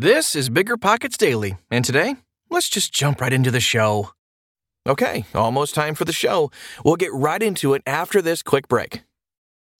This 0.00 0.34
is 0.34 0.48
Bigger 0.48 0.78
Pockets 0.78 1.18
Daily, 1.18 1.58
and 1.70 1.84
today, 1.84 2.16
let's 2.48 2.70
just 2.70 2.90
jump 2.90 3.20
right 3.20 3.34
into 3.34 3.50
the 3.50 3.60
show. 3.60 4.12
Okay, 4.88 5.26
almost 5.34 5.74
time 5.74 5.94
for 5.94 6.06
the 6.06 6.12
show. 6.14 6.50
We'll 6.82 6.96
get 6.96 7.12
right 7.12 7.42
into 7.42 7.74
it 7.74 7.82
after 7.84 8.22
this 8.22 8.42
quick 8.42 8.66
break. 8.66 9.02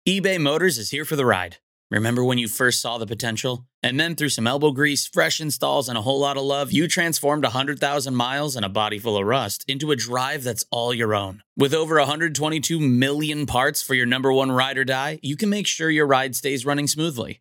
eBay 0.06 0.38
Motors 0.38 0.76
is 0.76 0.90
here 0.90 1.06
for 1.06 1.16
the 1.16 1.24
ride. 1.24 1.56
Remember 1.90 2.22
when 2.22 2.36
you 2.36 2.48
first 2.48 2.82
saw 2.82 2.98
the 2.98 3.06
potential? 3.06 3.64
And 3.82 3.98
then 3.98 4.14
through 4.14 4.28
some 4.28 4.46
elbow 4.46 4.72
grease, 4.72 5.06
fresh 5.06 5.40
installs, 5.40 5.88
and 5.88 5.96
a 5.96 6.02
whole 6.02 6.20
lot 6.20 6.36
of 6.36 6.42
love, 6.42 6.70
you 6.70 6.86
transformed 6.86 7.44
100,000 7.44 8.14
miles 8.14 8.56
and 8.56 8.64
a 8.66 8.68
body 8.68 8.98
full 8.98 9.16
of 9.16 9.24
rust 9.24 9.64
into 9.66 9.90
a 9.90 9.96
drive 9.96 10.44
that's 10.44 10.66
all 10.70 10.92
your 10.92 11.14
own. 11.14 11.42
With 11.56 11.72
over 11.72 11.96
122 11.96 12.78
million 12.78 13.46
parts 13.46 13.80
for 13.80 13.94
your 13.94 14.04
number 14.04 14.30
one 14.30 14.52
ride 14.52 14.76
or 14.76 14.84
die, 14.84 15.18
you 15.22 15.38
can 15.38 15.48
make 15.48 15.66
sure 15.66 15.88
your 15.88 16.06
ride 16.06 16.36
stays 16.36 16.66
running 16.66 16.88
smoothly. 16.88 17.40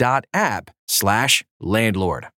Rent.app 0.00 0.70
slash 0.86 1.44
landlord. 1.60 2.28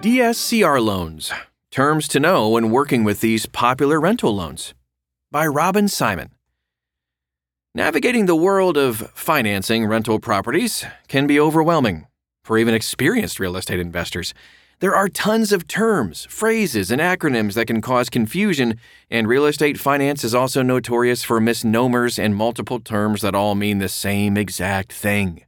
DSCR 0.00 0.82
loans. 0.82 1.32
Terms 1.70 2.08
to 2.08 2.18
know 2.18 2.48
when 2.48 2.70
working 2.70 3.04
with 3.04 3.20
these 3.20 3.46
popular 3.46 4.00
rental 4.00 4.34
loans. 4.34 4.74
By 5.30 5.46
Robin 5.46 5.86
Simon. 5.88 6.30
Navigating 7.74 8.26
the 8.26 8.34
world 8.34 8.76
of 8.76 9.10
financing 9.14 9.86
rental 9.86 10.18
properties 10.18 10.84
can 11.06 11.28
be 11.28 11.38
overwhelming 11.38 12.06
for 12.42 12.58
even 12.58 12.74
experienced 12.74 13.38
real 13.38 13.56
estate 13.56 13.78
investors. 13.78 14.34
There 14.80 14.96
are 14.96 15.10
tons 15.10 15.52
of 15.52 15.68
terms, 15.68 16.26
phrases, 16.30 16.90
and 16.90 17.02
acronyms 17.02 17.52
that 17.52 17.66
can 17.66 17.82
cause 17.82 18.08
confusion, 18.08 18.80
and 19.10 19.28
real 19.28 19.44
estate 19.44 19.78
finance 19.78 20.24
is 20.24 20.34
also 20.34 20.62
notorious 20.62 21.22
for 21.22 21.38
misnomers 21.38 22.18
and 22.18 22.34
multiple 22.34 22.80
terms 22.80 23.20
that 23.20 23.34
all 23.34 23.54
mean 23.54 23.76
the 23.76 23.90
same 23.90 24.38
exact 24.38 24.90
thing. 24.90 25.44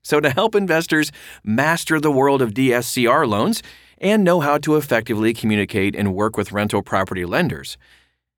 So, 0.00 0.18
to 0.18 0.30
help 0.30 0.54
investors 0.54 1.12
master 1.44 2.00
the 2.00 2.10
world 2.10 2.40
of 2.40 2.54
DSCR 2.54 3.28
loans 3.28 3.62
and 3.98 4.24
know 4.24 4.40
how 4.40 4.56
to 4.56 4.76
effectively 4.76 5.34
communicate 5.34 5.94
and 5.94 6.14
work 6.14 6.38
with 6.38 6.50
rental 6.50 6.80
property 6.80 7.26
lenders, 7.26 7.76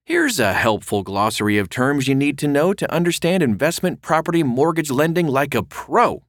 here's 0.04 0.40
a 0.40 0.54
helpful 0.54 1.04
glossary 1.04 1.56
of 1.56 1.70
terms 1.70 2.08
you 2.08 2.16
need 2.16 2.36
to 2.38 2.48
know 2.48 2.74
to 2.74 2.92
understand 2.92 3.44
investment 3.44 4.02
property 4.02 4.42
mortgage 4.42 4.90
lending 4.90 5.28
like 5.28 5.54
a 5.54 5.62
pro. 5.62 6.24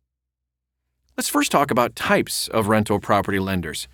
Let's 1.17 1.29
first 1.29 1.51
talk 1.51 1.69
about 1.69 1.95
types 1.95 2.47
of 2.47 2.67
rental 2.67 2.99
property 2.99 3.39
lenders. 3.39 3.87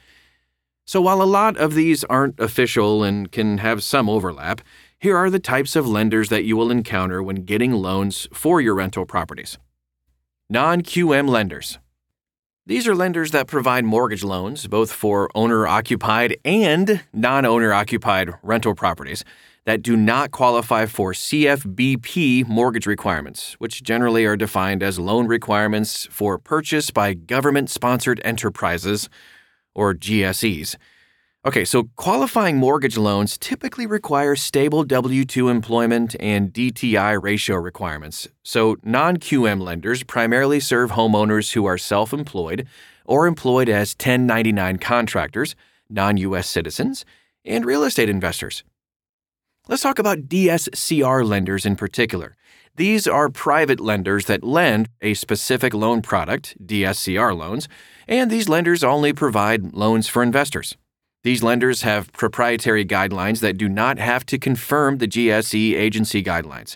So, 0.90 1.02
while 1.02 1.22
a 1.22 1.24
lot 1.24 1.56
of 1.56 1.76
these 1.76 2.04
aren't 2.06 2.40
official 2.40 3.04
and 3.04 3.32
can 3.32 3.60
have 3.60 3.84
some 3.84 4.10
overlap, 4.10 4.60
here 4.98 5.16
are 5.16 5.30
the 5.30 5.38
types 5.38 5.76
of 5.76 5.86
lenders 5.86 6.30
that 6.30 6.46
you 6.46 6.58
will 6.58 6.72
encounter 6.72 7.22
when 7.22 7.46
getting 7.46 7.74
loans 7.74 8.28
for 8.34 8.60
your 8.60 8.74
rental 8.74 9.06
properties. 9.06 9.60
Non 10.50 10.82
QM 10.82 11.30
lenders. 11.30 11.78
These 12.66 12.88
are 12.88 12.96
lenders 12.96 13.30
that 13.30 13.46
provide 13.46 13.86
mortgage 13.86 14.24
loans 14.24 14.66
both 14.66 14.92
for 14.92 15.30
owner 15.36 15.68
occupied 15.68 16.38
and 16.44 17.04
non 17.14 17.46
owner 17.46 17.72
occupied 17.72 18.34
rental 18.42 18.74
properties 18.74 19.24
that 19.66 19.84
do 19.84 19.96
not 19.96 20.32
qualify 20.32 20.88
for 20.88 21.14
CFBP 21.14 22.48
mortgage 22.48 22.88
requirements, 22.88 23.54
which 23.60 23.84
generally 23.84 24.26
are 24.26 24.36
defined 24.36 24.82
as 24.82 24.98
loan 24.98 25.28
requirements 25.28 26.08
for 26.10 26.40
purchase 26.40 26.90
by 26.90 27.14
government 27.14 27.70
sponsored 27.70 28.20
enterprises, 28.26 29.08
or 29.80 29.94
GSEs. 29.96 30.76
Okay, 31.46 31.64
so 31.64 31.84
qualifying 31.96 32.58
mortgage 32.58 32.98
loans 32.98 33.38
typically 33.38 33.86
require 33.88 34.36
stable 34.36 34.84
W 34.84 35.24
2 35.24 35.48
employment 35.48 36.18
and 36.20 36.52
DTI 36.52 37.18
ratio 37.24 37.56
requirements. 37.56 38.28
So, 38.44 38.76
non 38.84 39.16
QM 39.18 39.62
lenders 39.62 40.04
primarily 40.04 40.60
serve 40.60 40.92
homeowners 40.92 41.54
who 41.54 41.66
are 41.66 41.78
self 41.78 42.12
employed 42.12 42.68
or 43.06 43.26
employed 43.26 43.70
as 43.70 43.96
1099 43.96 44.80
contractors, 44.80 45.56
non 45.90 46.18
US 46.18 46.50
citizens, 46.50 47.06
and 47.46 47.66
real 47.66 47.86
estate 47.86 48.10
investors. 48.10 48.66
Let's 49.70 49.84
talk 49.84 49.98
about 49.98 50.28
DSCR 50.28 51.26
lenders 51.26 51.66
in 51.66 51.78
particular. 51.78 52.36
These 52.76 53.08
are 53.08 53.30
private 53.30 53.80
lenders 53.80 54.26
that 54.26 54.44
lend 54.44 54.90
a 55.02 55.14
specific 55.14 55.74
loan 55.74 56.02
product, 56.02 56.56
DSCR 56.66 57.38
loans, 57.38 57.68
and 58.10 58.30
these 58.32 58.50
lenders 58.50 58.84
only 58.84 59.14
provide 59.14 59.74
loans 59.74 60.10
for 60.10 60.24
investors. 60.24 60.76
These 61.24 61.44
lenders 61.44 61.84
have 61.84 62.12
proprietary 62.12 62.84
guidelines 62.84 63.40
that 63.42 63.58
do 63.58 63.70
not 63.70 64.00
have 64.00 64.26
to 64.28 64.40
confirm 64.40 64.98
the 64.98 65.08
GSE 65.08 65.76
agency 65.76 66.24
guidelines. 66.24 66.76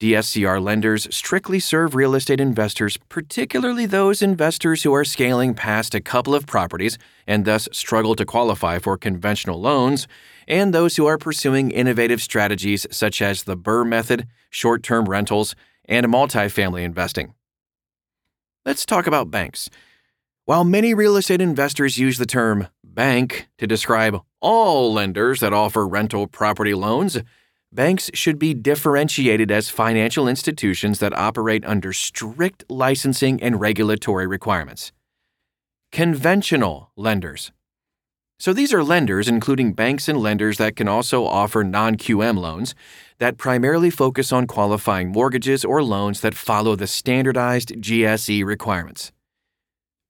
DSCR 0.00 0.62
lenders 0.62 1.06
strictly 1.14 1.60
serve 1.60 1.94
real 1.94 2.14
estate 2.14 2.40
investors, 2.40 2.96
particularly 3.08 3.84
those 3.84 4.22
investors 4.22 4.82
who 4.82 4.94
are 4.94 5.04
scaling 5.04 5.54
past 5.54 5.94
a 5.94 6.00
couple 6.00 6.34
of 6.34 6.46
properties 6.46 6.98
and 7.26 7.44
thus 7.44 7.68
struggle 7.70 8.16
to 8.16 8.24
qualify 8.24 8.78
for 8.78 8.96
conventional 8.96 9.60
loans, 9.60 10.08
and 10.48 10.72
those 10.72 10.96
who 10.96 11.06
are 11.06 11.18
pursuing 11.18 11.70
innovative 11.70 12.22
strategies 12.22 12.86
such 12.90 13.20
as 13.20 13.44
the 13.44 13.56
BRRRR 13.56 13.86
method, 13.86 14.26
short 14.50 14.82
term 14.82 15.08
rentals, 15.08 15.54
and 15.84 16.06
multifamily 16.06 16.82
investing. 16.82 17.34
Let's 18.64 18.86
talk 18.86 19.06
about 19.06 19.30
banks. 19.30 19.68
While 20.46 20.64
many 20.64 20.92
real 20.92 21.16
estate 21.16 21.40
investors 21.40 21.96
use 21.96 22.18
the 22.18 22.26
term 22.26 22.68
bank 22.84 23.48
to 23.56 23.66
describe 23.66 24.20
all 24.42 24.92
lenders 24.92 25.40
that 25.40 25.54
offer 25.54 25.88
rental 25.88 26.26
property 26.26 26.74
loans, 26.74 27.18
banks 27.72 28.10
should 28.12 28.38
be 28.38 28.52
differentiated 28.52 29.50
as 29.50 29.70
financial 29.70 30.28
institutions 30.28 30.98
that 30.98 31.16
operate 31.16 31.64
under 31.64 31.94
strict 31.94 32.62
licensing 32.68 33.42
and 33.42 33.58
regulatory 33.58 34.26
requirements. 34.26 34.92
Conventional 35.92 36.90
lenders. 36.94 37.50
So 38.38 38.52
these 38.52 38.74
are 38.74 38.84
lenders, 38.84 39.28
including 39.28 39.72
banks 39.72 40.10
and 40.10 40.20
lenders 40.20 40.58
that 40.58 40.76
can 40.76 40.88
also 40.88 41.24
offer 41.24 41.64
non 41.64 41.96
QM 41.96 42.38
loans 42.38 42.74
that 43.16 43.38
primarily 43.38 43.88
focus 43.88 44.30
on 44.30 44.46
qualifying 44.46 45.08
mortgages 45.08 45.64
or 45.64 45.82
loans 45.82 46.20
that 46.20 46.34
follow 46.34 46.76
the 46.76 46.86
standardized 46.86 47.70
GSE 47.80 48.44
requirements. 48.44 49.10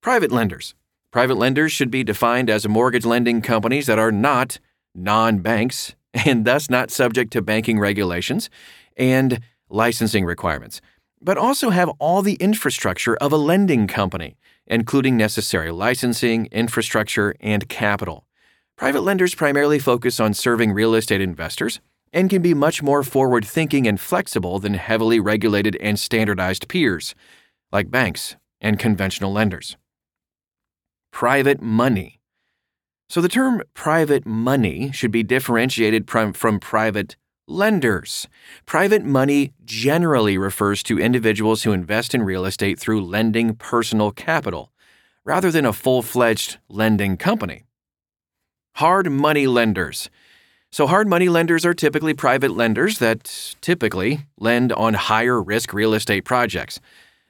Private 0.04 0.30
lenders. 0.30 0.74
Private 1.10 1.36
lenders 1.38 1.72
should 1.72 1.90
be 1.90 2.04
defined 2.04 2.50
as 2.50 2.68
mortgage 2.68 3.06
lending 3.06 3.40
companies 3.40 3.86
that 3.86 3.98
are 3.98 4.12
not 4.12 4.58
non 4.94 5.38
banks 5.38 5.94
and 6.26 6.44
thus 6.44 6.68
not 6.68 6.90
subject 6.90 7.32
to 7.32 7.40
banking 7.40 7.78
regulations 7.78 8.50
and 8.98 9.40
licensing 9.70 10.26
requirements, 10.26 10.82
but 11.22 11.38
also 11.38 11.70
have 11.70 11.88
all 11.98 12.20
the 12.20 12.34
infrastructure 12.34 13.16
of 13.16 13.32
a 13.32 13.38
lending 13.38 13.86
company, 13.86 14.36
including 14.66 15.16
necessary 15.16 15.72
licensing, 15.72 16.48
infrastructure, 16.52 17.34
and 17.40 17.66
capital. 17.70 18.26
Private 18.76 19.00
lenders 19.00 19.34
primarily 19.34 19.78
focus 19.78 20.20
on 20.20 20.34
serving 20.34 20.72
real 20.72 20.94
estate 20.94 21.22
investors 21.22 21.80
and 22.12 22.28
can 22.28 22.42
be 22.42 22.52
much 22.52 22.82
more 22.82 23.02
forward 23.02 23.46
thinking 23.46 23.88
and 23.88 23.98
flexible 23.98 24.58
than 24.58 24.74
heavily 24.74 25.18
regulated 25.18 25.76
and 25.76 25.98
standardized 25.98 26.68
peers, 26.68 27.14
like 27.72 27.90
banks 27.90 28.36
and 28.60 28.78
conventional 28.78 29.32
lenders 29.32 29.78
private 31.14 31.62
money. 31.62 32.18
So 33.08 33.20
the 33.20 33.28
term 33.28 33.62
private 33.72 34.26
money 34.26 34.90
should 34.90 35.12
be 35.12 35.22
differentiated 35.22 36.10
from, 36.10 36.32
from 36.32 36.58
private 36.58 37.14
lenders. 37.46 38.26
Private 38.66 39.04
money 39.04 39.52
generally 39.64 40.36
refers 40.36 40.82
to 40.82 40.98
individuals 40.98 41.62
who 41.62 41.72
invest 41.72 42.16
in 42.16 42.24
real 42.24 42.44
estate 42.44 42.80
through 42.80 43.00
lending 43.00 43.54
personal 43.54 44.10
capital, 44.10 44.72
rather 45.24 45.52
than 45.52 45.64
a 45.64 45.72
full 45.72 46.02
fledged 46.02 46.58
lending 46.68 47.16
company. 47.16 47.62
Hard 48.74 49.08
money 49.08 49.46
lenders. 49.46 50.10
So, 50.72 50.88
hard 50.88 51.06
money 51.06 51.28
lenders 51.28 51.64
are 51.64 51.74
typically 51.74 52.14
private 52.14 52.50
lenders 52.50 52.98
that 52.98 53.54
typically 53.60 54.26
lend 54.40 54.72
on 54.72 54.94
higher 54.94 55.40
risk 55.40 55.72
real 55.72 55.94
estate 55.94 56.24
projects. 56.24 56.80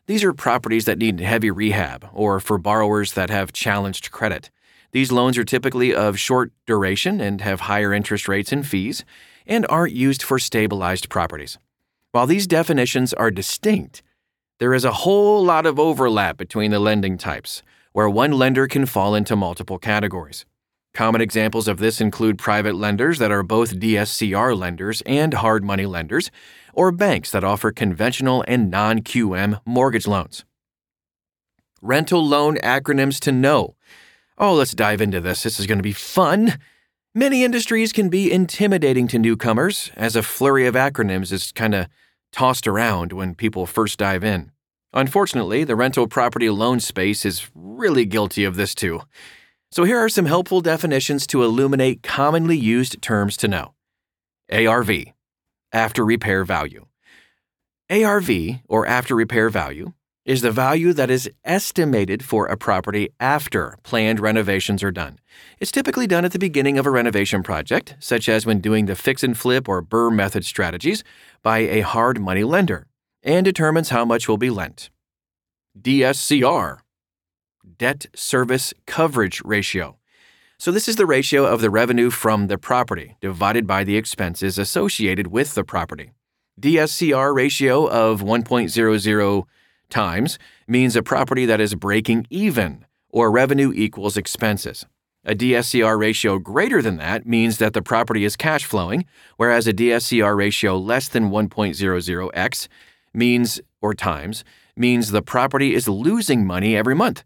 These 0.07 0.23
are 0.23 0.35
properties 0.35 0.85
that 0.85 0.99
need 0.99 1.19
heavy 1.21 1.51
rehab 1.51 2.11
or 2.13 2.39
for 2.39 2.59
borrowers 2.59 3.13
that 3.13 3.31
have 3.31 3.55
challenged 3.55 4.11
credit. 4.11 4.51
These 4.93 5.11
loans 5.11 5.39
are 5.39 5.45
typically 5.45 5.95
of 5.95 6.19
short 6.19 6.53
duration 6.67 7.23
and 7.23 7.41
have 7.41 7.61
higher 7.61 7.93
interest 7.93 8.29
rates 8.29 8.53
and 8.53 8.67
fees 8.67 9.03
and 9.47 9.67
aren't 9.71 9.95
used 9.95 10.23
for 10.23 10.39
stabilized 10.39 11.09
properties. 11.09 11.59
While 12.13 12.27
these 12.27 12.47
definitions 12.47 13.15
are 13.15 13.31
distinct, 13.31 14.03
there 14.59 14.75
is 14.75 14.85
a 14.85 14.93
whole 14.93 15.43
lot 15.43 15.65
of 15.65 15.81
overlap 15.81 16.37
between 16.37 16.71
the 16.71 16.79
lending 16.79 17.17
types, 17.17 17.63
where 17.93 18.09
one 18.09 18.33
lender 18.33 18.69
can 18.69 18.85
fall 18.87 19.15
into 19.15 19.35
multiple 19.35 19.79
categories. 19.79 20.45
Common 20.95 21.21
examples 21.21 21.67
of 21.67 21.79
this 21.79 22.01
include 22.01 22.39
private 22.39 22.77
lenders 22.77 23.19
that 23.19 23.33
are 23.33 23.43
both 23.43 23.81
DSCR 23.81 24.57
lenders 24.57 25.03
and 25.05 25.35
hard 25.35 25.65
money 25.65 25.87
lenders, 25.87 26.31
or 26.73 26.93
banks 26.93 27.33
that 27.33 27.43
offer 27.43 27.73
conventional 27.73 28.45
and 28.47 28.71
non 28.71 29.01
QM 29.01 29.61
mortgage 29.67 30.07
loans. 30.07 30.45
Rental 31.83 32.25
loan 32.25 32.59
acronyms 32.59 33.19
to 33.21 33.33
know. 33.33 33.75
Oh, 34.39 34.55
let's 34.55 34.73
dive 34.73 35.01
into 35.01 35.21
this. 35.21 35.43
This 35.43 35.59
is 35.59 35.67
going 35.67 35.79
to 35.79 35.83
be 35.83 35.93
fun. 35.93 36.59
Many 37.13 37.43
industries 37.43 37.93
can 37.93 38.09
be 38.09 38.31
intimidating 38.31 39.09
to 39.09 39.19
newcomers, 39.19 39.91
as 39.97 40.15
a 40.15 40.23
flurry 40.23 40.67
of 40.67 40.77
acronyms 40.77 41.33
is 41.33 41.51
kind 41.51 41.75
of 41.75 41.89
tossed 42.31 42.69
around 42.69 43.13
when 43.13 43.35
people 43.35 43.67
first 43.67 43.99
dive 43.99 44.23
in. 44.23 44.53
Unfortunately, 44.93 45.65
the 45.65 45.75
rental 45.75 46.07
property 46.07 46.51
loan 46.51 46.79
space 46.79 47.25
is 47.25 47.51
really 47.53 48.05
guilty 48.05 48.45
of 48.45 48.55
this 48.55 48.77
too. 48.77 49.03
So 49.75 49.83
here 49.83 49.99
are 49.99 50.09
some 50.09 50.27
helpful 50.27 50.61
definitions 50.61 51.27
to 51.27 51.43
illuminate 51.43 52.05
commonly 52.05 52.57
used 52.57 53.03
terms 53.03 53.37
to 53.39 53.49
know. 53.49 53.75
ARV, 54.49 54.89
after 55.73 56.05
repair 56.05 56.45
value. 56.45 56.87
ARV, 57.91 58.31
or 58.69 58.87
after 58.87 59.17
repair 59.17 59.51
value, 59.51 59.93
is 60.25 60.43
the 60.43 60.53
value 60.53 60.93
that 60.93 61.11
is 61.11 61.29
estimated 61.45 62.25
for 62.25 62.47
a 62.47 62.57
property 62.57 63.09
after 63.19 63.77
planned 63.83 64.21
renovations 64.21 64.81
are 64.85 64.93
done. 64.93 65.19
It's 65.59 65.73
typically 65.73 66.07
done 66.07 66.25
at 66.25 66.31
the 66.31 66.39
beginning 66.39 66.79
of 66.79 66.87
a 66.87 66.91
renovation 66.93 67.43
project, 67.43 67.97
such 67.99 68.29
as 68.29 68.47
when 68.47 68.61
doing 68.61 68.87
the 68.87 68.95
fix 68.95 69.25
and 69.25 69.37
flip 69.37 69.69
or 69.69 69.83
BRRRR 69.83 70.15
method 70.15 70.45
strategies 70.45 71.03
by 71.43 71.59
a 71.59 71.81
hard 71.81 72.21
money 72.21 72.45
lender, 72.45 72.87
and 73.25 73.45
determines 73.45 73.89
how 73.89 74.05
much 74.05 74.29
will 74.29 74.39
be 74.39 74.51
lent. 74.51 74.91
DSCR, 75.77 76.79
debt 77.79 78.07
service 78.15 78.73
coverage 78.87 79.43
ratio. 79.45 79.97
So, 80.59 80.71
this 80.71 80.89
is 80.89 80.97
the 80.97 81.07
ratio 81.07 81.45
of 81.45 81.61
the 81.61 81.71
revenue 81.71 82.11
from 82.11 82.47
the 82.47 82.59
property 82.59 83.17
divided 83.21 83.67
by 83.67 83.85
the 83.85 83.97
expenses 83.97 84.59
associated 84.59 85.27
with 85.27 85.55
the 85.55 85.65
property. 85.65 86.13
DSCR 86.61 87.35
ratio 87.35 87.87
of 87.87 88.23
1.00 88.23 89.45
times 89.91 90.39
means 90.69 90.97
a 90.97 91.03
property 91.03 91.47
that 91.47 91.61
is 91.61 91.75
breaking 91.75 92.27
even 92.31 92.87
or 93.11 93.31
revenue 93.31 93.73
equals 93.75 94.17
expenses. 94.17 94.87
A 95.25 95.35
DSCR 95.35 95.99
ratio 95.99 96.39
greater 96.39 96.83
than 96.83 96.99
that 96.99 97.27
means 97.27 97.59
that 97.59 97.73
the 97.73 97.81
property 97.81 98.25
is 98.25 98.37
cash 98.37 98.65
flowing, 98.65 99.07
whereas 99.37 99.67
a 99.67 99.73
DSCR 99.73 100.37
ratio 100.37 100.77
less 100.77 101.09
than 101.09 101.31
1.00x 101.31 102.69
means 103.15 103.61
or 103.81 103.95
times 103.95 104.45
means 104.77 105.11
the 105.11 105.23
property 105.23 105.75
is 105.75 105.89
losing 105.89 106.47
money 106.47 106.77
every 106.77 106.95
month. 106.95 107.25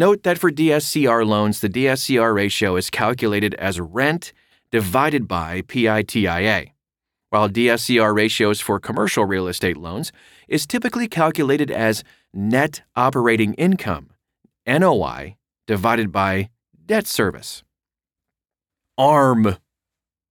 Note 0.00 0.22
that 0.22 0.38
for 0.38 0.50
DSCR 0.50 1.26
loans, 1.26 1.60
the 1.60 1.68
DSCR 1.68 2.34
ratio 2.34 2.76
is 2.76 2.88
calculated 2.88 3.52
as 3.56 3.78
rent 3.78 4.32
divided 4.70 5.28
by 5.28 5.60
PITIA, 5.60 6.72
while 7.28 7.50
DSCR 7.50 8.14
ratios 8.14 8.62
for 8.62 8.80
commercial 8.80 9.26
real 9.26 9.46
estate 9.46 9.76
loans 9.76 10.10
is 10.48 10.66
typically 10.66 11.06
calculated 11.06 11.70
as 11.70 12.02
net 12.32 12.80
operating 12.96 13.52
income, 13.56 14.08
NOI, 14.66 15.36
divided 15.66 16.10
by 16.10 16.48
debt 16.86 17.06
service. 17.06 17.62
ARM, 18.96 19.58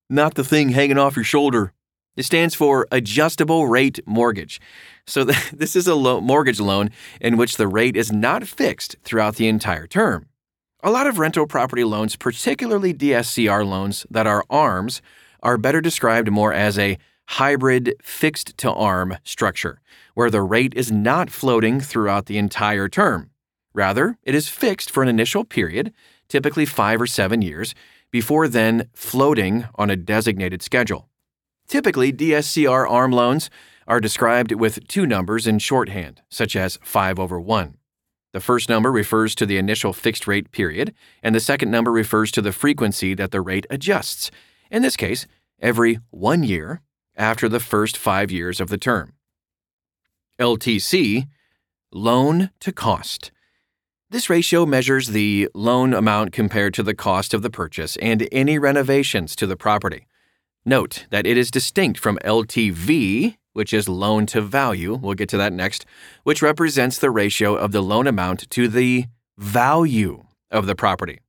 not 0.10 0.34
the 0.34 0.44
thing 0.44 0.70
hanging 0.70 0.98
off 0.98 1.16
your 1.16 1.24
shoulder. 1.24 1.74
It 2.18 2.24
stands 2.24 2.56
for 2.56 2.88
Adjustable 2.92 3.68
Rate 3.68 4.00
Mortgage. 4.08 4.60
So, 5.10 5.24
this 5.54 5.76
is 5.76 5.88
a 5.88 5.96
lo- 5.96 6.22
mortgage 6.22 6.60
loan 6.60 6.92
in 7.20 7.36
which 7.36 7.58
the 7.58 7.68
rate 7.68 7.98
is 7.98 8.12
not 8.12 8.48
fixed 8.48 8.96
throughout 9.04 9.36
the 9.36 9.48
entire 9.48 9.88
term. 9.88 10.28
A 10.82 10.92
lot 10.92 11.08
of 11.08 11.20
rental 11.20 11.46
property 11.46 11.84
loans, 11.84 12.16
particularly 12.16 12.94
DSCR 12.94 13.68
loans 13.68 14.06
that 14.10 14.28
are 14.28 14.46
ARMs, 14.50 15.02
are 15.42 15.58
better 15.58 15.82
described 15.82 16.32
more 16.32 16.54
as 16.54 16.78
a 16.78 16.98
hybrid 17.28 17.96
fixed 18.02 18.58
to 18.60 18.72
ARM 18.72 19.18
structure, 19.24 19.82
where 20.14 20.30
the 20.30 20.42
rate 20.42 20.74
is 20.76 20.92
not 20.92 21.30
floating 21.30 21.82
throughout 21.82 22.28
the 22.28 22.38
entire 22.38 22.88
term. 22.88 23.30
Rather, 23.74 24.18
it 24.24 24.36
is 24.36 24.48
fixed 24.48 24.90
for 24.90 25.04
an 25.04 25.10
initial 25.10 25.44
period, 25.44 25.94
typically 26.28 26.66
five 26.66 27.02
or 27.02 27.08
seven 27.08 27.42
years, 27.42 27.76
before 28.12 28.48
then 28.48 28.88
floating 28.94 29.66
on 29.76 29.90
a 29.90 29.96
designated 29.96 30.62
schedule. 30.62 31.10
Typically, 31.68 32.12
DSCR 32.12 32.90
ARM 32.90 33.12
loans 33.12 33.50
are 33.90 34.00
described 34.00 34.52
with 34.54 34.88
two 34.88 35.06
numbers 35.06 35.48
in 35.48 35.60
shorthand, 35.60 36.22
such 36.30 36.56
as 36.56 36.78
5 36.84 37.20
over 37.20 37.42
1. 37.42 37.76
The 38.32 38.40
first 38.40 38.70
number 38.70 38.92
refers 38.92 39.34
to 39.36 39.46
the 39.48 39.58
initial 39.58 39.92
fixed 39.92 40.28
rate 40.28 40.52
period, 40.52 40.94
and 41.24 41.34
the 41.34 41.40
second 41.40 41.72
number 41.72 41.92
refers 41.92 42.32
to 42.34 42.42
the 42.42 42.52
frequency 42.52 43.16
that 43.16 43.32
the 43.32 43.42
rate 43.42 43.66
adjusts, 43.72 44.30
in 44.70 44.84
this 44.84 44.96
case, 44.96 45.26
every 45.60 46.00
one 46.12 46.44
year 46.44 46.82
after 47.16 47.50
the 47.50 47.60
first 47.60 47.98
five 47.98 48.30
years 48.30 48.62
of 48.62 48.70
the 48.70 48.78
term. 48.78 49.14
LTC, 50.40 51.28
loan 51.92 52.52
to 52.60 52.72
cost. 52.72 53.32
This 54.12 54.30
ratio 54.30 54.66
measures 54.66 55.10
the 55.10 55.50
loan 55.54 55.94
amount 55.94 56.32
compared 56.32 56.74
to 56.76 56.84
the 56.84 56.96
cost 56.96 57.34
of 57.34 57.42
the 57.42 57.50
purchase 57.50 57.96
and 57.98 58.28
any 58.32 58.60
renovations 58.60 59.36
to 59.36 59.48
the 59.48 59.58
property. 59.58 60.06
Note 60.66 61.06
that 61.10 61.26
it 61.26 61.38
is 61.38 61.52
distinct 61.52 62.00
from 62.00 62.20
LTV, 62.24 63.38
which 63.60 63.74
is 63.74 63.90
loan 63.90 64.26
to 64.26 64.40
value, 64.40 64.94
we'll 64.96 65.16
get 65.16 65.28
to 65.28 65.36
that 65.36 65.52
next, 65.52 65.86
which 66.24 66.42
represents 66.42 66.98
the 66.98 67.12
ratio 67.12 67.58
of 67.58 67.74
the 67.74 67.82
loan 67.82 68.08
amount 68.08 68.50
to 68.50 68.70
the 68.70 69.04
value 69.38 70.24
of 70.50 70.66
the 70.66 70.76
property. 70.76 71.20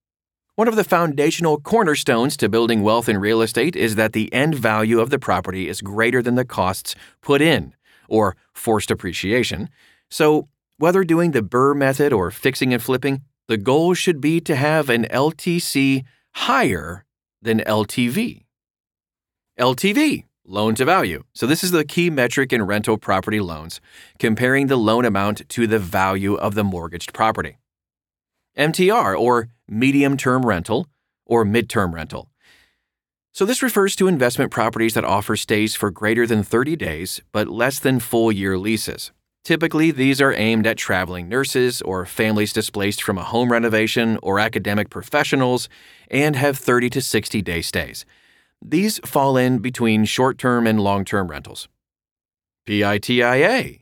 One 0.55 0.69
of 0.69 0.77
the 0.77 0.85
foundational 0.85 1.59
cornerstones 1.59 2.37
to 2.37 2.49
building 2.49 2.83
wealth 2.83 3.09
in 3.09 3.19
real 3.19 3.43
estate 3.43 3.75
is 3.75 3.97
that 3.97 4.13
the 4.13 4.33
end 4.33 4.55
value 4.55 5.01
of 5.01 5.11
the 5.11 5.19
property 5.19 5.69
is 5.69 5.81
greater 5.81 6.23
than 6.23 6.37
the 6.37 6.45
costs 6.45 6.95
put 7.21 7.43
in, 7.43 7.75
or 8.09 8.37
forced 8.55 8.93
appreciation. 8.93 9.69
So, 10.09 10.47
whether 10.79 11.03
doing 11.03 11.33
the 11.33 11.43
BRRRR 11.43 11.77
method 11.77 12.13
or 12.13 12.31
fixing 12.31 12.73
and 12.73 12.81
flipping, 12.81 13.23
the 13.49 13.57
goal 13.57 13.95
should 13.95 14.21
be 14.21 14.41
to 14.43 14.55
have 14.55 14.89
an 14.89 15.05
LTC 15.07 16.05
higher 16.35 17.05
than 17.43 17.59
LTV. 17.59 18.45
LTV, 19.59 20.27
loan 20.45 20.75
to 20.77 20.85
value. 20.85 21.23
So, 21.33 21.47
this 21.47 21.63
is 21.63 21.71
the 21.71 21.85
key 21.85 22.11
metric 22.11 22.53
in 22.53 22.63
rental 22.63 22.99
property 22.99 23.41
loans, 23.41 23.81
comparing 24.19 24.67
the 24.67 24.77
loan 24.77 25.05
amount 25.05 25.49
to 25.51 25.67
the 25.67 25.79
value 25.79 26.35
of 26.35 26.55
the 26.55 26.65
mortgaged 26.65 27.13
property. 27.13 27.59
MTR, 28.59 29.19
or 29.19 29.49
medium 29.69 30.17
term 30.17 30.45
rental, 30.45 30.87
or 31.25 31.45
midterm 31.45 31.93
rental. 31.93 32.29
So, 33.33 33.45
this 33.45 33.63
refers 33.63 33.95
to 33.97 34.09
investment 34.09 34.51
properties 34.51 34.95
that 34.95 35.05
offer 35.05 35.37
stays 35.37 35.75
for 35.77 35.91
greater 35.91 36.27
than 36.27 36.43
30 36.43 36.77
days 36.77 37.21
but 37.33 37.49
less 37.49 37.79
than 37.79 38.01
full 38.01 38.33
year 38.33 38.59
leases. 38.59 39.13
Typically, 39.43 39.91
these 39.91 40.21
are 40.21 40.35
aimed 40.35 40.67
at 40.67 40.77
traveling 40.77 41.29
nurses 41.29 41.81
or 41.83 42.05
families 42.05 42.53
displaced 42.53 43.03
from 43.03 43.17
a 43.17 43.25
home 43.25 43.51
renovation 43.51 44.19
or 44.23 44.39
academic 44.39 44.91
professionals 44.91 45.69
and 46.11 46.37
have 46.37 46.59
30 46.59 46.91
to 46.91 47.01
60 47.01 47.41
day 47.41 47.63
stays. 47.63 48.05
These 48.63 49.01
fall 49.05 49.37
in 49.37 49.59
between 49.59 50.05
short 50.05 50.39
term 50.39 50.67
and 50.67 50.81
long 50.81 51.05
term 51.05 51.29
rentals. 51.29 51.69
PITIA 52.67 53.81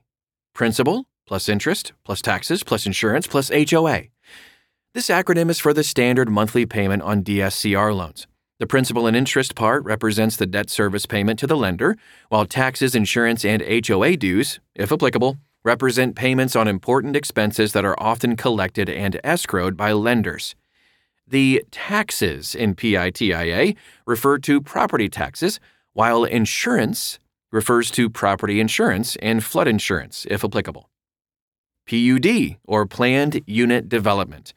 Principal 0.54 1.04
plus 1.26 1.48
interest 1.48 1.92
plus 2.04 2.22
taxes 2.22 2.62
plus 2.62 2.86
insurance 2.86 3.26
plus 3.26 3.50
HOA. 3.50 4.04
This 4.94 5.08
acronym 5.08 5.50
is 5.50 5.58
for 5.58 5.74
the 5.74 5.84
standard 5.84 6.30
monthly 6.30 6.64
payment 6.64 7.02
on 7.02 7.22
DSCR 7.22 7.94
loans. 7.94 8.26
The 8.58 8.66
principal 8.66 9.06
and 9.06 9.16
interest 9.16 9.54
part 9.54 9.84
represents 9.84 10.36
the 10.36 10.46
debt 10.46 10.70
service 10.70 11.06
payment 11.06 11.38
to 11.40 11.46
the 11.46 11.56
lender, 11.56 11.96
while 12.28 12.46
taxes, 12.46 12.94
insurance, 12.94 13.44
and 13.44 13.62
HOA 13.62 14.16
dues, 14.16 14.58
if 14.74 14.90
applicable, 14.90 15.36
represent 15.64 16.16
payments 16.16 16.56
on 16.56 16.66
important 16.66 17.14
expenses 17.14 17.72
that 17.72 17.84
are 17.84 18.00
often 18.02 18.36
collected 18.36 18.88
and 18.88 19.20
escrowed 19.22 19.76
by 19.76 19.92
lenders. 19.92 20.56
The 21.30 21.62
taxes 21.70 22.54
in 22.54 22.74
PITIA 22.74 23.74
refer 24.06 24.38
to 24.38 24.62
property 24.62 25.10
taxes, 25.10 25.60
while 25.92 26.24
insurance 26.24 27.18
refers 27.52 27.90
to 27.90 28.08
property 28.08 28.60
insurance 28.60 29.14
and 29.16 29.44
flood 29.44 29.68
insurance, 29.68 30.26
if 30.30 30.42
applicable. 30.42 30.88
PUD, 31.86 32.56
or 32.64 32.86
Planned 32.86 33.42
Unit 33.46 33.90
Development. 33.90 34.54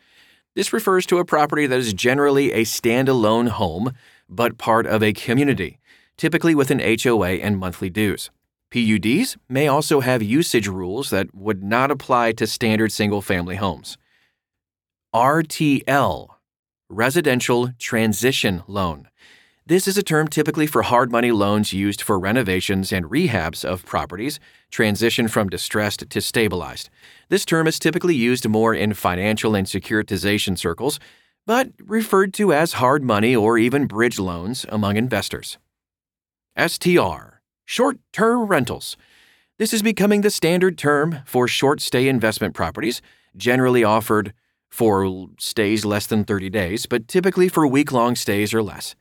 This 0.56 0.72
refers 0.72 1.06
to 1.08 1.18
a 1.18 1.26
property 1.26 1.68
that 1.68 1.80
is 1.80 1.94
generally 1.94 2.54
a 2.54 2.64
standalone 2.64 3.50
home, 3.50 3.94
but 4.30 4.58
part 4.58 4.86
of 4.86 5.04
a 5.04 5.14
community, 5.14 5.78
typically 6.16 6.56
with 6.56 6.72
an 6.72 6.80
HOA 6.80 7.32
and 7.36 7.58
monthly 7.58 7.90
dues. 7.90 8.30
PUDs 8.70 9.36
may 9.50 9.68
also 9.68 10.00
have 10.00 10.24
usage 10.24 10.68
rules 10.68 11.10
that 11.10 11.36
would 11.36 11.62
not 11.64 11.92
apply 11.92 12.32
to 12.34 12.48
standard 12.48 12.94
single 12.94 13.22
family 13.22 13.58
homes. 13.58 13.98
RTL, 15.14 16.30
Residential 16.92 17.70
Transition 17.80 18.64
Loan. 18.68 19.08
This 19.66 19.88
is 19.88 19.98
a 19.98 20.04
term 20.04 20.28
typically 20.28 20.68
for 20.68 20.82
hard 20.82 21.10
money 21.10 21.32
loans 21.32 21.72
used 21.72 22.02
for 22.02 22.20
renovations 22.20 22.92
and 22.92 23.06
rehabs 23.06 23.64
of 23.64 23.86
properties, 23.86 24.42
transition 24.72 25.30
from 25.30 25.48
distressed 25.48 26.10
to 26.10 26.20
stabilized. 26.20 26.90
This 27.30 27.46
term 27.46 27.66
is 27.66 27.80
typically 27.80 28.16
used 28.16 28.46
more 28.50 28.74
in 28.74 28.94
financial 28.94 29.56
and 29.56 29.66
securitization 29.66 30.58
circles, 30.58 31.00
but 31.48 31.70
referred 31.80 32.34
to 32.34 32.52
as 32.52 32.74
hard 32.74 33.06
money 33.06 33.34
or 33.34 33.58
even 33.58 33.88
bridge 33.88 34.20
loans 34.20 34.66
among 34.68 34.98
investors. 34.98 35.58
STR, 36.58 37.40
Short 37.64 38.00
term 38.12 38.48
rentals. 38.48 38.98
This 39.58 39.72
is 39.72 39.82
becoming 39.82 40.22
the 40.22 40.30
standard 40.30 40.78
term 40.78 41.20
for 41.26 41.48
short 41.48 41.80
stay 41.80 42.10
investment 42.10 42.54
properties, 42.54 43.02
generally 43.38 43.82
offered 43.82 44.34
for 44.72 45.28
stays 45.38 45.86
less 45.86 46.08
than 46.08 46.24
30 46.24 46.50
days, 46.50 46.86
but 46.86 47.08
typically 47.08 47.50
for 47.50 47.68
week 47.68 47.92
long 47.92 48.16
stays 48.16 48.54
or 48.54 48.64
less. 48.64 48.96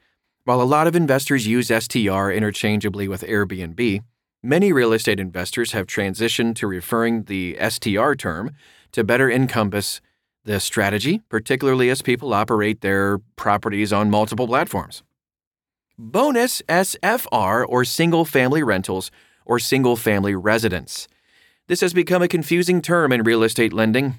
While 0.45 0.61
a 0.61 0.65
lot 0.65 0.87
of 0.87 0.97
investors 0.97 1.47
use 1.47 1.69
STR 1.69 2.31
interchangeably 2.31 3.07
with 3.07 3.23
Airbnb, 3.23 4.01
many 4.43 4.73
real 4.73 4.93
estate 4.93 5.21
investors 5.21 5.73
have 5.73 5.87
transitioned 5.87 6.57
to 6.57 6.67
referring 6.67 7.25
the 7.25 7.57
STR 7.67 8.15
term 8.15 8.51
to 8.93 9.05
better 9.05 9.31
encompass 9.31 10.01
the 10.45 10.59
strategy, 10.59 11.21
particularly 11.29 11.89
as 11.91 12.03
people 12.03 12.35
operate 12.35 12.81
their 12.81 13.19
properties 13.37 13.93
on 13.93 14.11
multiple 14.11 14.49
platforms. 14.49 15.03
Bonus 15.97 16.63
SFR 16.69 17.65
or 17.69 17.85
single 17.85 18.25
family 18.25 18.63
rentals 18.63 19.11
or 19.45 19.59
single 19.59 19.97
family 19.97 20.35
residence. 20.35 21.07
This 21.69 21.83
has 21.83 21.93
become 21.93 22.23
a 22.23 22.29
confusing 22.29 22.83
term 22.83 23.13
in 23.13 23.23
real 23.23 23.43
estate 23.43 23.73
lending 23.73 24.19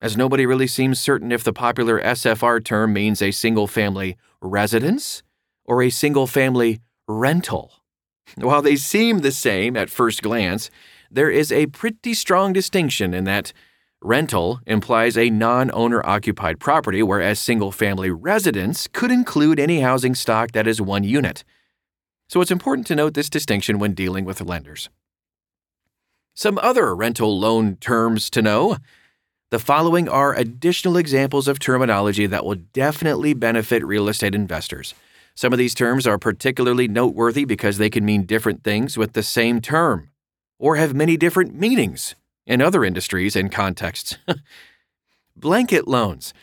as 0.00 0.16
nobody 0.16 0.46
really 0.46 0.66
seems 0.66 1.00
certain 1.00 1.32
if 1.32 1.42
the 1.42 1.52
popular 1.52 2.00
SFR 2.00 2.64
term 2.64 2.92
means 2.92 3.20
a 3.20 3.30
single 3.30 3.66
family 3.66 4.16
residence 4.40 5.22
or 5.64 5.82
a 5.82 5.90
single 5.90 6.26
family 6.26 6.80
rental. 7.06 7.72
While 8.36 8.62
they 8.62 8.76
seem 8.76 9.18
the 9.18 9.32
same 9.32 9.76
at 9.76 9.90
first 9.90 10.22
glance, 10.22 10.70
there 11.10 11.30
is 11.30 11.50
a 11.50 11.66
pretty 11.66 12.14
strong 12.14 12.52
distinction 12.52 13.14
in 13.14 13.24
that 13.24 13.52
rental 14.02 14.60
implies 14.66 15.16
a 15.16 15.30
non 15.30 15.70
owner 15.72 16.04
occupied 16.06 16.60
property, 16.60 17.02
whereas 17.02 17.38
single 17.38 17.72
family 17.72 18.10
residence 18.10 18.86
could 18.86 19.10
include 19.10 19.58
any 19.58 19.80
housing 19.80 20.14
stock 20.14 20.52
that 20.52 20.66
is 20.66 20.80
one 20.80 21.04
unit. 21.04 21.44
So 22.28 22.40
it's 22.40 22.50
important 22.50 22.86
to 22.88 22.94
note 22.94 23.14
this 23.14 23.30
distinction 23.30 23.78
when 23.78 23.94
dealing 23.94 24.24
with 24.24 24.42
lenders. 24.42 24.90
Some 26.34 26.58
other 26.58 26.94
rental 26.94 27.38
loan 27.38 27.76
terms 27.76 28.30
to 28.30 28.42
know. 28.42 28.76
The 29.50 29.58
following 29.58 30.10
are 30.10 30.34
additional 30.34 30.98
examples 30.98 31.48
of 31.48 31.58
terminology 31.58 32.26
that 32.26 32.44
will 32.44 32.56
definitely 32.56 33.32
benefit 33.32 33.82
real 33.82 34.10
estate 34.10 34.34
investors. 34.34 34.94
Some 35.34 35.54
of 35.54 35.58
these 35.58 35.74
terms 35.74 36.06
are 36.06 36.18
particularly 36.18 36.86
noteworthy 36.86 37.46
because 37.46 37.78
they 37.78 37.88
can 37.88 38.04
mean 38.04 38.26
different 38.26 38.62
things 38.62 38.98
with 38.98 39.14
the 39.14 39.22
same 39.22 39.62
term, 39.62 40.10
or 40.58 40.76
have 40.76 40.92
many 40.92 41.16
different 41.16 41.54
meanings 41.54 42.14
in 42.46 42.60
other 42.60 42.84
industries 42.84 43.36
and 43.36 43.50
contexts. 43.50 44.18
Blanket 45.36 45.88
loans. 45.88 46.34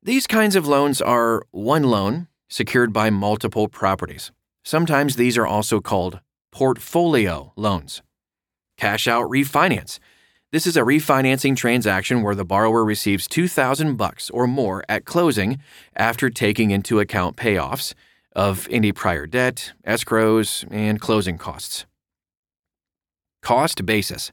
These 0.00 0.28
kinds 0.28 0.54
of 0.54 0.68
loans 0.68 1.02
are 1.02 1.42
one 1.50 1.82
loan 1.82 2.28
secured 2.48 2.92
by 2.92 3.10
multiple 3.10 3.66
properties. 3.66 4.30
Sometimes 4.62 5.16
these 5.16 5.36
are 5.36 5.46
also 5.46 5.80
called 5.80 6.20
portfolio 6.52 7.52
loans. 7.56 8.02
Cash 8.76 9.08
out 9.08 9.28
refinance. 9.28 9.98
This 10.52 10.66
is 10.66 10.76
a 10.76 10.80
refinancing 10.80 11.54
transaction 11.54 12.22
where 12.22 12.34
the 12.34 12.44
borrower 12.44 12.84
receives 12.84 13.28
2000 13.28 13.94
bucks 13.94 14.30
or 14.30 14.48
more 14.48 14.82
at 14.88 15.04
closing 15.04 15.60
after 15.94 16.28
taking 16.28 16.72
into 16.72 16.98
account 16.98 17.36
payoffs 17.36 17.94
of 18.34 18.66
any 18.68 18.90
prior 18.90 19.28
debt, 19.28 19.72
escrows, 19.86 20.66
and 20.68 21.00
closing 21.00 21.38
costs. 21.38 21.86
Cost 23.42 23.86
basis. 23.86 24.32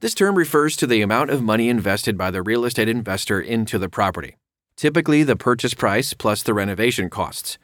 This 0.00 0.14
term 0.14 0.34
refers 0.34 0.74
to 0.76 0.86
the 0.88 1.00
amount 1.00 1.30
of 1.30 1.42
money 1.42 1.68
invested 1.68 2.18
by 2.18 2.32
the 2.32 2.42
real 2.42 2.64
estate 2.64 2.88
investor 2.88 3.40
into 3.40 3.78
the 3.78 3.88
property, 3.88 4.34
typically 4.74 5.22
the 5.22 5.36
purchase 5.36 5.74
price 5.74 6.12
plus 6.12 6.42
the 6.42 6.54
renovation 6.54 7.08
costs. 7.08 7.56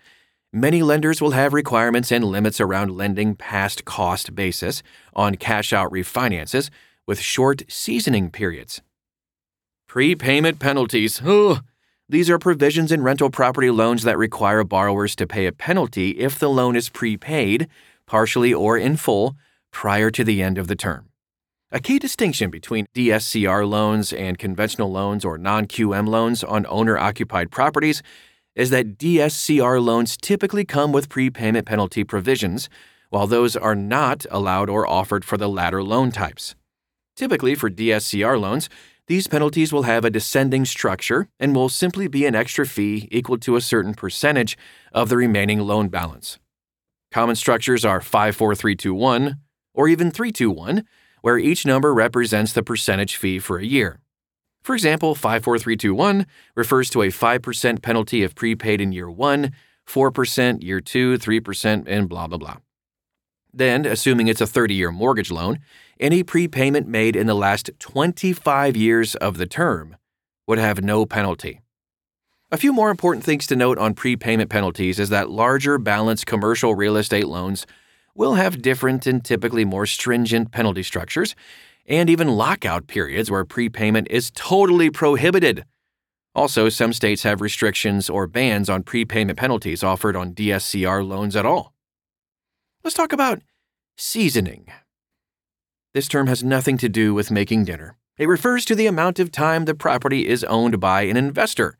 Many 0.53 0.85
lenders 0.85 1.21
will 1.21 1.33
have 1.33 1.53
requirements 1.53 2.13
and 2.13 2.25
limits 2.25 2.61
around 2.61 2.93
lending 2.93 3.35
past 3.35 3.85
cost 3.85 4.37
basis 4.37 4.85
on 5.15 5.35
cash 5.35 5.73
out 5.73 5.91
refinances 5.91 6.71
with 7.09 7.21
short 7.21 7.63
seasoning 7.69 8.31
periods. 8.31 8.83
Prepayment 9.89 10.59
penalties. 10.59 11.23
Oh, 11.25 11.61
these 12.07 12.29
are 12.29 12.39
provisions 12.39 12.93
in 12.93 13.03
rental 13.03 13.31
property 13.31 13.71
loans 13.71 14.03
that 14.03 14.19
require 14.19 14.63
borrowers 14.63 15.17
to 15.17 15.27
pay 15.27 15.47
a 15.47 15.53
penalty 15.53 16.11
if 16.11 16.39
the 16.39 16.51
loan 16.51 16.77
is 16.77 16.91
prepaid, 16.91 17.67
partially 18.07 18.53
or 18.53 18.77
in 18.77 18.99
full, 18.99 19.37
prior 19.73 20.11
to 20.11 20.23
the 20.23 20.43
end 20.43 20.59
of 20.59 20.69
the 20.69 20.77
term. 20.77 21.09
A 21.73 21.81
key 21.81 21.99
distinction 21.99 22.51
between 22.51 22.87
DSCR 22.95 23.67
loans 23.67 24.13
and 24.13 24.39
conventional 24.39 24.91
loans 24.93 25.25
or 25.25 25.39
non 25.39 25.67
QM 25.67 26.07
loans 26.07 26.45
on 26.45 26.67
owner 26.69 26.99
occupied 26.99 27.51
properties 27.51 28.03
is 28.55 28.69
that 28.69 28.99
DSCR 28.99 29.83
loans 29.83 30.17
typically 30.19 30.67
come 30.67 30.93
with 30.93 31.09
prepayment 31.09 31.67
penalty 31.67 32.05
provisions, 32.05 32.69
while 33.09 33.27
those 33.27 33.57
are 33.57 33.75
not 33.75 34.27
allowed 34.31 34.69
or 34.69 34.87
offered 34.87 35.25
for 35.25 35.39
the 35.39 35.49
latter 35.49 35.83
loan 35.83 36.11
types. 36.11 36.55
Typically, 37.19 37.57
for 37.57 37.69
DSCR 37.69 38.41
loans, 38.41 38.69
these 39.09 39.27
penalties 39.27 39.73
will 39.73 39.83
have 39.83 40.05
a 40.05 40.11
descending 40.11 40.65
structure 40.65 41.27
and 41.41 41.53
will 41.53 41.69
simply 41.69 42.07
be 42.07 42.25
an 42.27 42.37
extra 42.37 42.65
fee 42.65 43.09
equal 43.11 43.39
to 43.39 43.57
a 43.57 43.61
certain 43.61 43.93
percentage 43.93 44.57
of 44.93 45.09
the 45.09 45.17
remaining 45.17 45.59
loan 45.59 45.89
balance. 45.89 46.39
Common 47.11 47.35
structures 47.35 47.85
are 47.85 48.01
54321 48.01 49.35
or 49.75 49.89
even 49.89 50.13
321, 50.13 50.85
where 51.23 51.39
each 51.39 51.67
number 51.67 51.93
represents 51.93 52.53
the 52.53 52.63
percentage 52.63 53.17
fee 53.17 53.41
for 53.41 53.59
a 53.59 53.67
year. 53.67 53.99
For 54.63 54.77
example, 54.77 55.17
54321 55.17 56.25
refers 56.55 56.89
to 56.91 57.03
a 57.03 57.09
5% 57.09 57.83
penalty 57.83 58.23
if 58.23 58.37
prepaid 58.37 58.81
in 58.81 58.93
year 58.93 59.11
1, 59.11 59.51
4% 59.89 60.63
year 60.63 60.81
2, 60.81 61.19
3%, 61.19 61.85
and 61.89 62.09
blah, 62.09 62.29
blah, 62.29 62.39
blah. 62.39 62.59
Then, 63.53 63.87
assuming 63.87 64.29
it's 64.29 64.41
a 64.41 64.47
30 64.47 64.75
year 64.75 64.93
mortgage 64.93 65.31
loan, 65.31 65.59
any 65.99 66.23
prepayment 66.23 66.87
made 66.87 67.17
in 67.17 67.27
the 67.27 67.35
last 67.35 67.71
25 67.79 68.77
years 68.77 69.15
of 69.17 69.37
the 69.37 69.47
term 69.47 69.97
would 70.47 70.59
have 70.59 70.83
no 70.83 71.07
penalty. 71.07 71.61
A 72.51 72.57
few 72.57 72.73
more 72.73 72.91
important 72.91 73.25
things 73.25 73.47
to 73.49 73.57
note 73.57 73.79
on 73.79 73.93
prepayment 73.93 74.49
penalties 74.49 74.99
is 74.99 75.11
that 75.11 75.29
larger 75.29 75.77
balance 75.77 76.25
commercial 76.25 76.75
real 76.75 76.97
estate 76.97 77.29
loans 77.29 77.67
will 78.15 78.35
have 78.35 78.63
different 78.63 79.07
and 79.07 79.25
typically 79.25 79.65
more 79.65 79.87
stringent 79.87 80.51
penalty 80.51 80.83
structures, 80.83 81.35
and 81.87 82.09
even 82.09 82.29
lockout 82.29 82.87
periods 82.87 83.31
where 83.31 83.45
prepayment 83.45 84.09
is 84.11 84.31
totally 84.35 84.91
prohibited. 84.91 85.65
Also, 86.35 86.69
some 86.69 86.93
states 86.93 87.23
have 87.23 87.41
restrictions 87.41 88.09
or 88.09 88.27
bans 88.27 88.71
on 88.71 88.83
prepayment 88.83 89.39
penalties 89.39 89.83
offered 89.83 90.17
on 90.17 90.35
DSCR 90.35 91.07
loans 91.07 91.37
at 91.37 91.47
all. 91.47 91.75
Let's 92.89 92.97
talk 92.97 93.13
about 93.13 93.43
seasoning. 93.99 94.69
This 95.93 96.09
term 96.09 96.27
has 96.27 96.43
nothing 96.43 96.79
to 96.79 96.89
do 96.89 97.13
with 97.13 97.31
making 97.31 97.67
dinner. 97.67 97.99
It 98.17 98.29
refers 98.29 98.65
to 98.65 98.75
the 98.75 98.87
amount 98.87 99.19
of 99.19 99.31
time 99.31 99.67
the 99.67 99.75
property 99.75 100.27
is 100.27 100.43
owned 100.45 100.81
by 100.81 101.03
an 101.03 101.19
investor. 101.19 101.77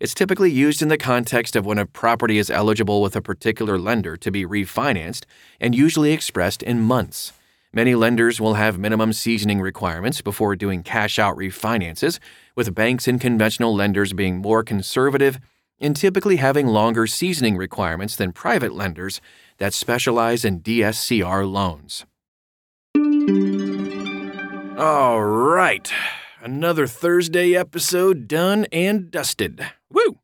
It's 0.00 0.14
typically 0.14 0.50
used 0.50 0.80
in 0.80 0.88
the 0.88 0.96
context 0.96 1.56
of 1.56 1.66
when 1.66 1.76
a 1.76 1.84
property 1.84 2.38
is 2.38 2.48
eligible 2.48 3.02
with 3.02 3.14
a 3.14 3.20
particular 3.20 3.78
lender 3.78 4.16
to 4.16 4.30
be 4.30 4.46
refinanced 4.46 5.24
and 5.60 5.74
usually 5.74 6.12
expressed 6.12 6.62
in 6.62 6.80
months. 6.80 7.34
Many 7.74 7.94
lenders 7.94 8.40
will 8.40 8.54
have 8.54 8.78
minimum 8.78 9.12
seasoning 9.12 9.60
requirements 9.60 10.22
before 10.22 10.56
doing 10.56 10.82
cash 10.82 11.18
out 11.18 11.36
refinances, 11.36 12.18
with 12.54 12.74
banks 12.74 13.06
and 13.06 13.20
conventional 13.20 13.74
lenders 13.74 14.14
being 14.14 14.38
more 14.38 14.64
conservative 14.64 15.38
and 15.78 15.94
typically 15.94 16.36
having 16.36 16.66
longer 16.66 17.06
seasoning 17.06 17.58
requirements 17.58 18.16
than 18.16 18.32
private 18.32 18.72
lenders 18.72 19.20
that 19.58 19.74
specialize 19.74 20.44
in 20.44 20.60
DSCR 20.60 21.50
loans. 21.50 22.04
All 24.78 25.22
right. 25.22 25.90
Another 26.42 26.86
Thursday 26.86 27.54
episode 27.54 28.28
done 28.28 28.66
and 28.70 29.10
dusted. 29.10 29.66
Woo! 29.90 30.18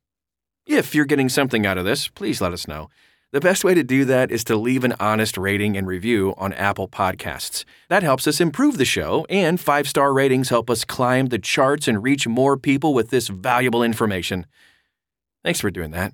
If 0.66 0.94
you're 0.94 1.04
getting 1.04 1.28
something 1.28 1.66
out 1.66 1.78
of 1.78 1.84
this, 1.84 2.08
please 2.08 2.40
let 2.40 2.52
us 2.52 2.68
know. 2.68 2.88
The 3.32 3.40
best 3.40 3.64
way 3.64 3.72
to 3.72 3.82
do 3.82 4.04
that 4.04 4.30
is 4.30 4.44
to 4.44 4.56
leave 4.56 4.84
an 4.84 4.94
honest 5.00 5.38
rating 5.38 5.74
and 5.76 5.86
review 5.86 6.34
on 6.36 6.52
Apple 6.52 6.86
Podcasts. 6.86 7.64
That 7.88 8.02
helps 8.02 8.26
us 8.26 8.42
improve 8.42 8.76
the 8.76 8.84
show, 8.84 9.26
and 9.30 9.58
five 9.58 9.88
star 9.88 10.12
ratings 10.12 10.50
help 10.50 10.68
us 10.68 10.84
climb 10.84 11.26
the 11.26 11.38
charts 11.38 11.88
and 11.88 12.02
reach 12.02 12.28
more 12.28 12.58
people 12.58 12.92
with 12.92 13.08
this 13.08 13.28
valuable 13.28 13.82
information. 13.82 14.44
Thanks 15.42 15.60
for 15.60 15.70
doing 15.70 15.92
that. 15.92 16.12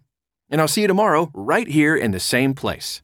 And 0.48 0.60
I'll 0.60 0.68
see 0.68 0.82
you 0.82 0.86
tomorrow, 0.86 1.30
right 1.34 1.66
here 1.66 1.96
in 1.96 2.12
the 2.12 2.20
same 2.20 2.54
place. 2.54 3.02